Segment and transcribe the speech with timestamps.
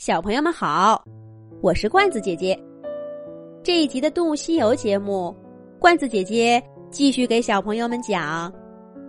[0.00, 1.04] 小朋友们好，
[1.60, 2.58] 我是罐子姐姐。
[3.62, 5.36] 这一集的《动物西游》节目，
[5.78, 6.58] 罐子姐姐
[6.90, 8.50] 继续给小朋友们讲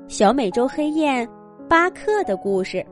[0.09, 1.25] 小美洲黑雁
[1.69, 2.85] 巴克的故事。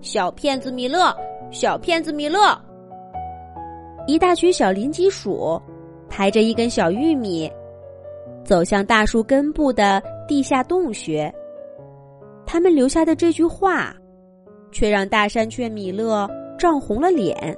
[0.00, 1.12] 小骗子米勒，
[1.50, 2.56] 小骗子米勒，
[4.06, 5.60] 一大群小林鸡鼠
[6.08, 7.50] 抬着一根小玉米，
[8.44, 11.28] 走向大树根部的地下洞穴。
[12.46, 13.92] 他们留下的这句话。
[14.76, 17.56] 却让大山雀米勒涨红了脸。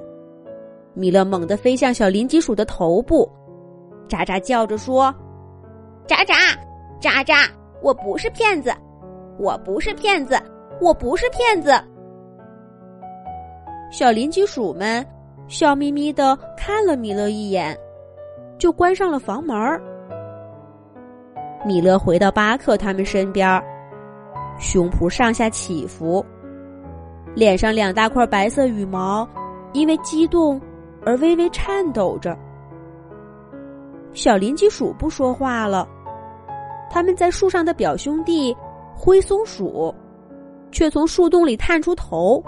[0.93, 3.29] 米勒猛地飞向小林鸡鼠的头部，
[4.07, 5.13] 喳喳叫着说
[6.07, 6.33] ：“喳喳，
[7.01, 7.45] 喳喳，
[7.83, 8.71] 我不是骗子，
[9.37, 10.39] 我不是骗子，
[10.79, 11.73] 我不是骗子。”
[13.91, 15.05] 小林鸡鼠们
[15.49, 17.77] 笑眯眯的看了米勒一眼，
[18.57, 19.57] 就关上了房门。
[21.65, 23.61] 米勒回到巴克他们身边，
[24.57, 26.25] 胸脯上下起伏。
[27.35, 29.27] 脸上两大块白色羽毛，
[29.73, 30.59] 因为激动
[31.05, 32.37] 而微微颤抖着。
[34.13, 35.87] 小林鸡鼠不说话了，
[36.89, 38.55] 他们在树上的表兄弟
[38.95, 39.93] 灰松鼠，
[40.71, 42.43] 却从树洞里探出头，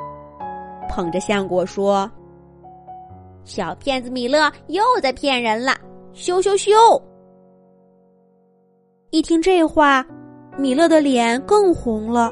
[0.89, 2.09] 捧着橡果说
[3.45, 5.73] ：“小骗子米勒又在骗人了！”
[6.13, 7.01] 咻咻咻！
[9.11, 10.05] 一听这话，
[10.57, 12.31] 米勒的脸更红了。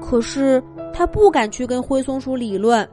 [0.00, 0.62] 可是。
[0.98, 2.86] 他不敢去跟灰松鼠理论。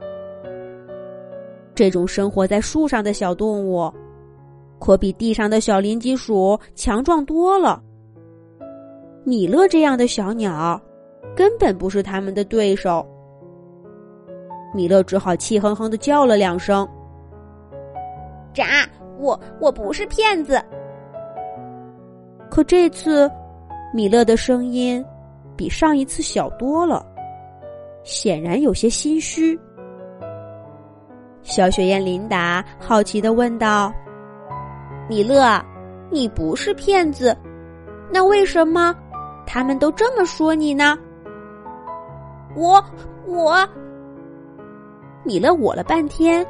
[1.74, 3.92] 这种生活在树上的小动物，
[4.78, 7.82] 可比地上的小林鸡鼠强壮多了。
[9.24, 10.80] 米勒这样的小鸟，
[11.34, 13.04] 根本不是他们的对手。
[14.72, 16.88] 米勒只好气哼哼的叫了两声
[18.54, 18.86] ：“喳，
[19.18, 20.62] 我我不是骗子。”
[22.48, 23.28] 可这次，
[23.92, 25.04] 米勒的声音
[25.56, 27.04] 比上一次小多了。
[28.06, 29.58] 显然有些心虚。
[31.42, 33.92] 小雪雁琳达好奇的问道
[35.10, 35.60] ：“米勒，
[36.08, 37.36] 你不是骗子，
[38.12, 38.94] 那为什么
[39.44, 40.96] 他们都这么说你呢？”
[42.54, 42.82] 我
[43.26, 43.68] 我，
[45.24, 46.46] 米勒我了半天，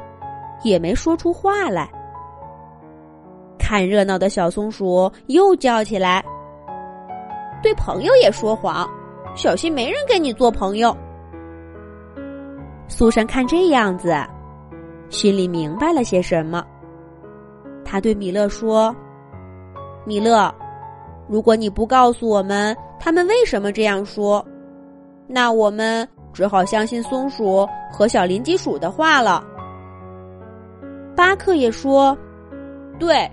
[0.63, 1.89] 也没说出话来。
[3.57, 6.23] 看热闹的小松鼠又叫起来
[7.63, 8.87] ：“对朋友也说谎，
[9.35, 10.95] 小心没人跟你做朋友。”
[12.87, 14.15] 苏珊看这样子，
[15.09, 16.65] 心里明白了些什么。
[17.83, 18.95] 他对米勒说
[20.05, 20.53] ：“米勒，
[21.27, 24.45] 如果你不告诉我们他们为什么这样说，
[25.27, 29.43] 那我们只好相信松鼠和小林鸡鼠的话了。”
[31.15, 32.17] 巴克也说
[32.99, 33.29] ：“对，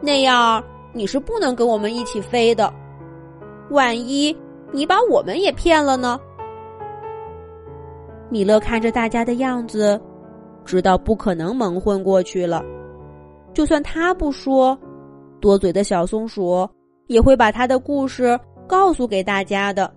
[0.00, 0.62] 那样
[0.92, 2.72] 你是不能跟我们一起飞的。
[3.70, 4.36] 万一
[4.72, 6.18] 你把我们也骗了呢？”
[8.30, 10.00] 米勒看着大家的样子，
[10.64, 12.62] 知道不可能蒙混过去了。
[13.54, 14.78] 就算他不说，
[15.40, 16.68] 多嘴的小松鼠
[17.06, 19.92] 也会把他的故事告诉给大家的。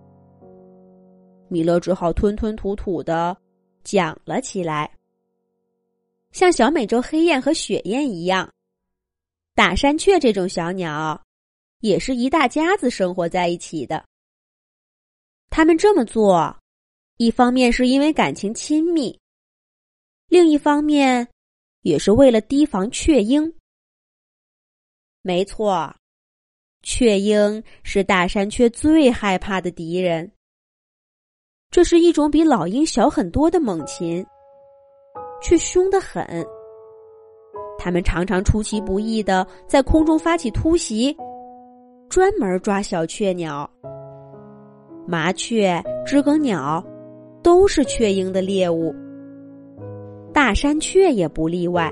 [1.50, 3.36] 米勒只好吞吞吐吐的
[3.84, 4.90] 讲了起来。
[6.32, 8.50] 像小美洲黑雁和雪雁一样，
[9.54, 11.22] 大山雀这种小鸟，
[11.82, 14.02] 也是一大家子生活在一起的。
[15.50, 16.56] 他们这么做。
[17.22, 19.16] 一方面是因为感情亲密，
[20.28, 21.28] 另一方面
[21.84, 23.54] 也是为了提防雀鹰。
[25.22, 25.96] 没错，
[26.82, 30.32] 雀鹰是大山雀最害怕的敌人。
[31.70, 34.26] 这是一种比老鹰小很多的猛禽，
[35.44, 36.26] 却凶得很。
[37.78, 41.16] 它们常常出其不意的在空中发起突袭，
[42.10, 43.70] 专门抓小雀鸟、
[45.08, 46.84] 麻雀、知更鸟。
[47.42, 48.94] 都是雀鹰的猎物，
[50.32, 51.92] 大山雀也不例外。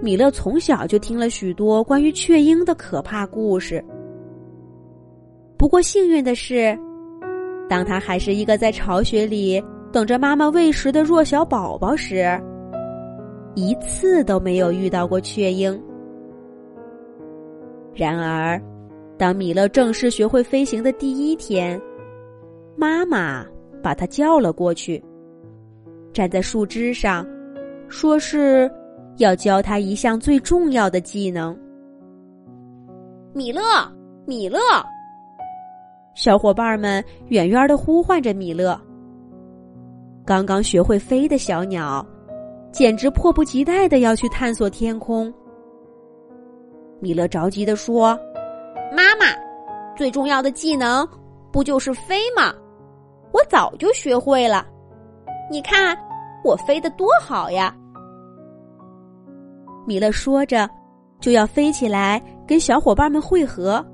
[0.00, 3.84] 米勒从小就听了许多关于雀鹰的可怕故事。
[5.56, 6.76] 不过幸运的是，
[7.68, 9.62] 当他还是一个在巢穴里
[9.92, 12.40] 等着妈妈喂食的弱小宝宝时，
[13.54, 15.80] 一次都没有遇到过雀鹰。
[17.94, 18.60] 然而，
[19.16, 21.80] 当米勒正式学会飞行的第一天，
[22.76, 23.46] 妈妈。
[23.82, 25.02] 把他叫了过去，
[26.12, 27.26] 站在树枝上，
[27.88, 28.70] 说是
[29.18, 31.58] 要教他一项最重要的技能。
[33.34, 33.60] 米勒，
[34.26, 34.58] 米勒，
[36.14, 38.78] 小伙伴们远远的呼唤着米勒。
[40.24, 42.06] 刚刚学会飞的小鸟，
[42.70, 45.32] 简直迫不及待的要去探索天空。
[47.00, 48.16] 米勒着急的说
[48.94, 49.26] ：“妈妈，
[49.96, 51.06] 最重要的技能
[51.50, 52.54] 不就是飞吗？”
[53.32, 54.66] 我早就学会了，
[55.50, 55.96] 你看
[56.44, 57.74] 我飞得多好呀！”
[59.86, 60.68] 米勒说着，
[61.20, 63.84] 就要飞起来跟小伙伴们汇合。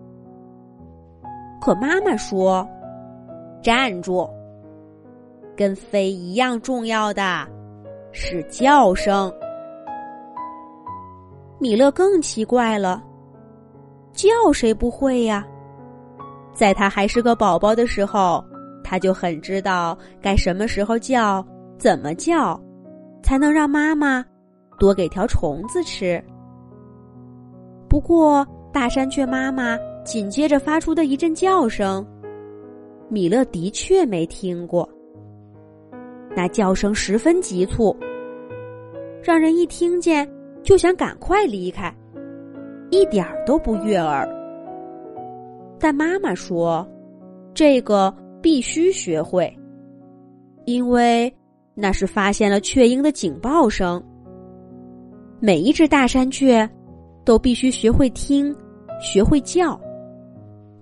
[1.61, 2.67] 可妈妈说
[3.63, 4.29] ：“站住！
[5.57, 7.47] 跟飞一样重要的
[8.13, 9.33] 是叫声。”
[11.59, 13.03] 米勒更奇怪了，
[14.13, 15.45] 叫谁不会呀？
[16.53, 18.45] 在他还是个宝宝的时候，
[18.89, 21.47] 他就很知道该什么时候叫，
[21.77, 22.59] 怎么叫，
[23.23, 24.25] 才能让妈妈。
[24.79, 26.23] 多给条虫子吃。
[27.87, 32.07] 不过，大山雀妈妈紧接着发出的一阵叫声，
[33.11, 34.89] 米勒的确没听过。
[36.35, 37.95] 那叫声十分急促，
[39.23, 40.27] 让人一听见
[40.63, 41.95] 就想赶快离开，
[42.89, 44.27] 一点儿都不悦耳。
[45.79, 46.89] 但妈妈说
[47.53, 49.53] ：“这个必须学会，
[50.65, 51.33] 因为
[51.75, 54.03] 那是发现了雀鹰的警报声。”
[55.41, 56.69] 每一只大山雀
[57.25, 58.55] 都必须学会听，
[59.01, 59.81] 学会叫，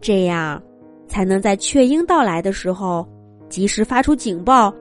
[0.00, 0.62] 这样
[1.06, 3.06] 才能在雀鹰到来的时候
[3.50, 4.74] 及时发出警报，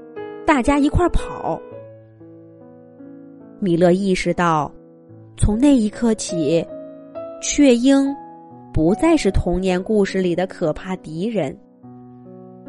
[0.45, 1.62] 大家一块儿跑。
[3.60, 4.71] 米勒意识到，
[5.36, 6.66] 从那一刻起，
[7.42, 8.07] 雀鹰
[8.74, 11.57] 不再是童年故事里的可怕敌人，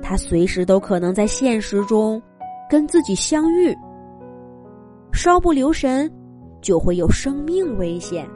[0.08, 2.22] 他随时都可能在现实中
[2.70, 3.76] 跟自己相遇，
[5.12, 6.08] 稍不留神。
[6.62, 8.28] 就会有生命危险。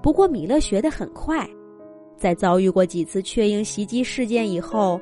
[0.00, 1.48] 不过米勒学得很快，
[2.16, 5.00] 在遭遇过几次雀鹰袭击事件以后，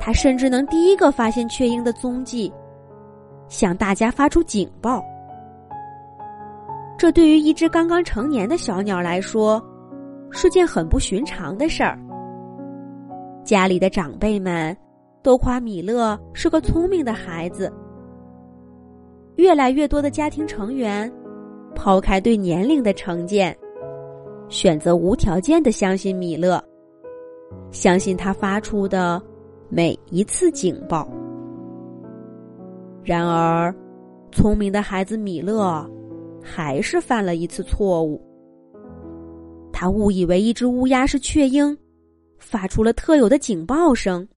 [0.00, 2.50] 他甚至能第一个发现雀鹰的踪迹，
[3.48, 5.04] 向大家发出警报。
[6.96, 9.62] 这对于一只刚刚成年的小鸟来说，
[10.30, 11.98] 是件很不寻常的事儿。
[13.44, 14.76] 家里的长辈们
[15.22, 17.72] 都夸米勒是个聪明的孩子。
[19.36, 21.12] 越来越多的家庭成员，
[21.74, 23.56] 抛开对年龄的成见，
[24.48, 26.62] 选择无条件的相信米勒，
[27.70, 29.20] 相信他发出的
[29.68, 31.06] 每一次警报。
[33.02, 33.74] 然而，
[34.30, 35.84] 聪明的孩子米勒
[36.42, 38.22] 还是犯了一次错误。
[39.72, 41.76] 他误以为一只乌鸦是雀鹰，
[42.44, 44.28] 发出了特有的警报声。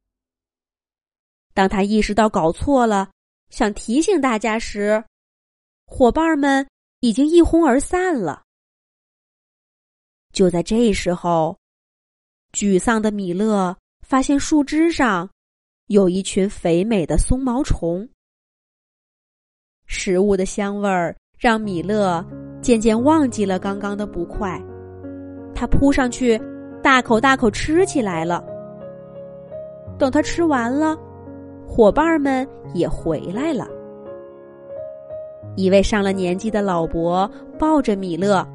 [1.54, 3.10] 当他意识到搞错了。
[3.50, 5.02] 想提醒大家时，
[5.86, 6.68] 伙伴们
[7.00, 8.44] 已经一哄而散了。
[10.34, 11.58] 就在这时候，
[12.52, 13.74] 沮丧的米勒
[14.06, 15.30] 发现树枝上
[15.86, 18.06] 有一群肥美的松毛虫。
[19.86, 22.22] 食物的香味儿让米勒
[22.62, 24.62] 渐渐忘记了刚刚的不快，
[25.56, 26.38] 他扑上去，
[26.82, 28.44] 大口大口吃起来了。
[29.98, 30.98] 等他吃完了。
[31.70, 33.68] 伙伴们也回来了。
[35.58, 37.30] 一位上了年纪的老伯
[37.60, 38.48] 抱着米勒，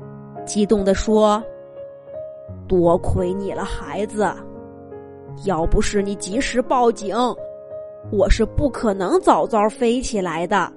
[0.47, 1.43] 激动地说
[2.67, 4.27] ：“多亏你了，孩子！
[5.45, 7.15] 要不是你及时报警，
[8.11, 10.73] 我是不可能早早飞起来的。”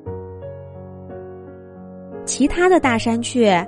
[2.25, 3.65] 其他的大山雀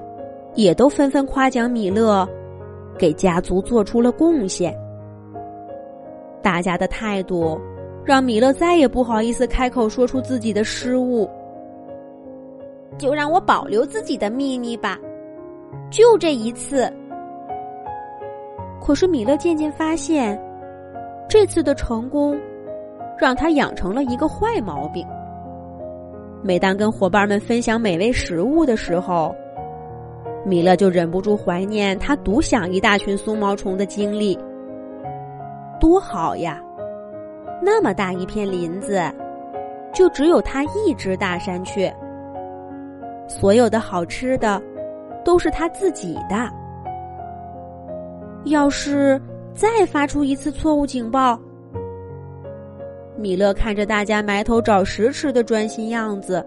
[0.55, 2.27] 也都纷纷夸奖米勒，
[2.97, 4.77] 给家族做出了贡献。
[6.41, 7.57] 大家的态度。
[8.07, 11.29] 让米勒再也不好意思开口说出自己的失误。
[12.97, 14.97] 就让我保留自己的秘密吧，
[15.91, 16.89] 就这一次。
[18.81, 20.41] 可是米勒渐渐发现，
[21.27, 22.39] 这次的成功
[23.19, 25.05] 让他养成了一个坏毛病。
[26.41, 29.35] 每当跟伙伴们分享美味食物的时候，
[30.47, 34.39] 米勒就忍不住怀念他独享一大群松毛虫的经历。
[35.77, 36.63] 多好呀！
[37.61, 39.03] 那么大一片林子，
[39.93, 41.93] 就只有他一只大山雀。
[43.27, 44.61] 所有的好吃的，
[45.25, 46.49] 都是他自己的。
[48.45, 49.21] 要是
[49.53, 51.37] 再发出一次错误警报，
[53.17, 56.45] 米勒看着大家埋头找食吃的专心样子，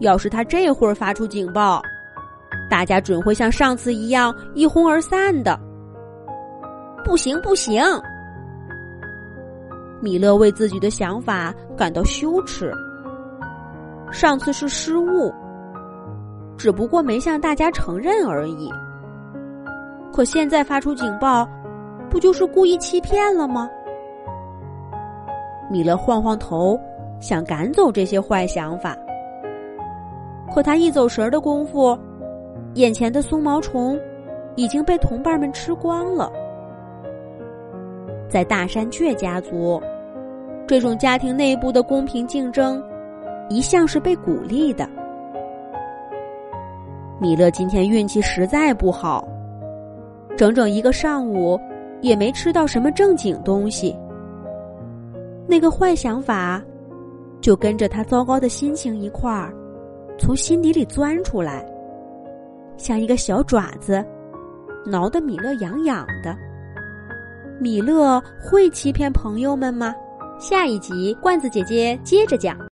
[0.00, 1.80] 要是他这会儿发出警报，
[2.70, 5.58] 大家准会像上次一样一哄而散的。
[7.04, 7.82] 不行，不行！
[10.00, 12.72] 米勒为自己的想法感到羞耻。
[14.10, 15.32] 上次是失误，
[16.56, 18.70] 只不过没向大家承认而已。
[20.12, 21.48] 可现在发出警报，
[22.08, 23.68] 不就是故意欺骗了吗？
[25.70, 26.78] 米勒晃晃头，
[27.20, 28.96] 想赶走这些坏想法。
[30.54, 31.98] 可他一走神儿的功夫，
[32.74, 33.98] 眼前的松毛虫
[34.56, 36.30] 已经被同伴们吃光了。
[38.28, 39.80] 在大山雀家族。
[40.66, 42.82] 这种家庭内部的公平竞争，
[43.50, 44.88] 一向是被鼓励的。
[47.20, 49.28] 米勒今天运气实在不好，
[50.38, 51.60] 整整一个上午
[52.00, 53.94] 也没吃到什么正经东西。
[55.46, 56.62] 那个坏想法，
[57.42, 59.52] 就跟着他糟糕的心情一块儿，
[60.18, 61.62] 从心底里钻出来，
[62.76, 64.04] 像一个小爪子，
[64.84, 66.36] 挠得米勒痒痒的。
[67.60, 69.94] 米勒会欺骗朋友们吗？
[70.38, 72.58] 下一集，罐子姐姐接着讲。